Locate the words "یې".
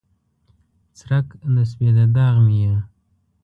2.65-2.75